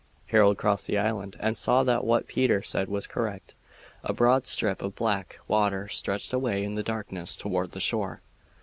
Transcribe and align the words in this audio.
Harold 0.29 0.57
crossed 0.57 0.87
the 0.87 0.97
island 0.97 1.35
and 1.39 1.55
saw 1.55 1.83
that 1.83 2.03
what 2.03 2.25
Peter 2.25 2.63
said 2.63 2.89
was 2.89 3.05
correct. 3.05 3.53
A 4.03 4.11
broad 4.13 4.47
strip 4.47 4.81
of 4.81 4.95
black 4.95 5.37
water 5.47 5.87
stretched 5.87 6.33
away 6.33 6.63
in 6.63 6.73
the 6.73 6.81
darkness 6.81 7.35
toward 7.35 7.69
the 7.69 7.79
shore. 7.79 8.23